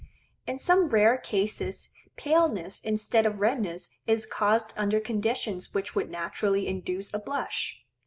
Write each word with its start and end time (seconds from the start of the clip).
In 0.47 0.57
some 0.57 0.89
rare 0.89 1.15
cases 1.15 1.89
paleness 2.15 2.79
instead 2.79 3.27
of 3.27 3.39
redness 3.39 3.91
is 4.07 4.25
caused 4.25 4.73
under 4.75 4.99
conditions 4.99 5.75
which 5.75 5.93
would 5.93 6.09
naturally 6.09 6.67
induce 6.67 7.13
a 7.13 7.19
blush. 7.19 7.85